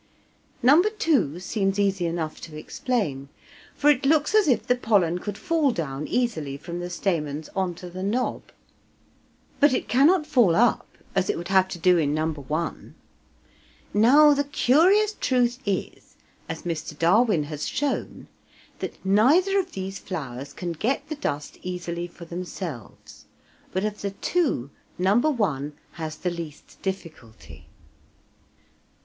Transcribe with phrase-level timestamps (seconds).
[0.63, 0.81] No.
[0.81, 3.29] 2 seems easy enough to explain,
[3.75, 7.75] for it looks as if the pollen could fall down easily from the stamens on
[7.75, 8.41] to the knob,
[9.59, 12.31] but it cannot fall up, as it would have to do in No.
[12.31, 12.95] 1.
[13.93, 16.15] Now the curious truth is,
[16.49, 16.97] as Mr.
[16.97, 18.27] Darwin has shown,
[18.79, 23.25] that neither of these flowers can get the dust easily for themselves,
[23.71, 25.19] but of the two No.
[25.19, 27.67] 1 has the least difficulty.